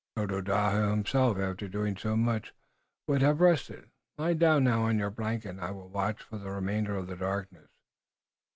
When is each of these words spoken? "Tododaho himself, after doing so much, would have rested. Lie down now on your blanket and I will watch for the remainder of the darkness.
"Tododaho 0.15 0.89
himself, 0.89 1.37
after 1.37 1.67
doing 1.67 1.95
so 1.95 2.17
much, 2.17 2.55
would 3.05 3.21
have 3.21 3.39
rested. 3.39 3.91
Lie 4.17 4.33
down 4.33 4.63
now 4.63 4.85
on 4.85 4.97
your 4.97 5.11
blanket 5.11 5.49
and 5.49 5.61
I 5.61 5.69
will 5.69 5.89
watch 5.89 6.23
for 6.23 6.39
the 6.39 6.49
remainder 6.49 6.95
of 6.97 7.05
the 7.05 7.15
darkness. 7.15 7.69